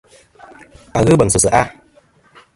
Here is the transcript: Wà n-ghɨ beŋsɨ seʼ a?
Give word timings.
Wà 0.93 0.99
n-ghɨ 1.01 1.13
beŋsɨ 1.19 1.39
seʼ 1.43 1.55
a? 1.59 1.63